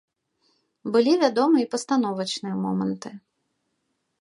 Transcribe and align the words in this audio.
Былі, 0.95 1.13
вядома, 1.25 1.55
і 1.65 1.67
пастановачныя 1.73 2.55
моманты. 2.65 3.09